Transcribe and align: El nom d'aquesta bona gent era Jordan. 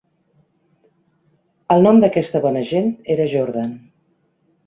El 1.75 1.85
nom 1.87 2.01
d'aquesta 2.05 2.41
bona 2.47 2.65
gent 2.71 2.91
era 3.17 3.27
Jordan. 3.37 3.69